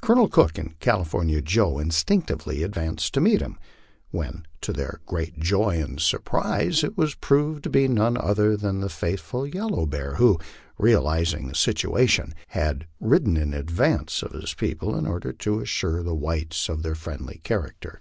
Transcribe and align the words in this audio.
Colonel 0.00 0.28
Cook 0.28 0.58
and 0.58 0.78
California 0.78 1.42
Joe 1.42 1.80
instinctively 1.80 2.62
advanced 2.62 3.12
to 3.14 3.20
meet 3.20 3.40
him, 3.40 3.58
when 4.12 4.46
to 4.60 4.72
their 4.72 5.00
great 5.06 5.40
joy 5.40 5.82
and 5.82 5.98
surprise 6.00 6.84
it 6.84 6.94
proved 7.20 7.64
to 7.64 7.68
be 7.68 7.88
none 7.88 8.16
other 8.16 8.56
than 8.56 8.78
the 8.78 8.88
faithful 8.88 9.44
Yellow 9.44 9.84
Bear, 9.84 10.14
who, 10.18 10.38
realizing 10.78 11.48
the 11.48 11.56
situation, 11.56 12.32
had 12.50 12.86
ridden 13.00 13.36
in 13.36 13.52
advance 13.52 14.22
of 14.22 14.30
his 14.40 14.54
people 14.54 14.94
in 14.94 15.04
order 15.04 15.32
to 15.32 15.58
assure 15.58 16.04
the 16.04 16.14
whites 16.14 16.68
of 16.68 16.84
their 16.84 16.94
friendly 16.94 17.40
character. 17.42 17.98